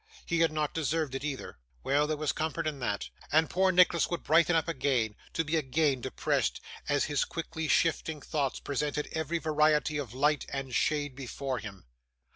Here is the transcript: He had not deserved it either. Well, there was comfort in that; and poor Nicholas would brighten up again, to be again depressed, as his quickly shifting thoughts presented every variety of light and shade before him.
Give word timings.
He 0.25 0.39
had 0.39 0.51
not 0.51 0.73
deserved 0.73 1.13
it 1.13 1.23
either. 1.23 1.59
Well, 1.83 2.07
there 2.07 2.17
was 2.17 2.31
comfort 2.31 2.65
in 2.65 2.79
that; 2.79 3.11
and 3.31 3.51
poor 3.51 3.71
Nicholas 3.71 4.09
would 4.09 4.23
brighten 4.23 4.55
up 4.55 4.67
again, 4.67 5.15
to 5.33 5.43
be 5.45 5.55
again 5.55 6.01
depressed, 6.01 6.59
as 6.89 7.05
his 7.05 7.23
quickly 7.23 7.67
shifting 7.67 8.19
thoughts 8.19 8.59
presented 8.59 9.07
every 9.11 9.37
variety 9.37 9.99
of 9.99 10.15
light 10.15 10.47
and 10.49 10.73
shade 10.73 11.15
before 11.15 11.59
him. 11.59 11.85